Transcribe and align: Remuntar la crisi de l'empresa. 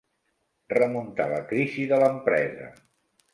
Remuntar 0.77 1.27
la 1.33 1.43
crisi 1.51 1.85
de 1.93 2.01
l'empresa. 2.05 2.73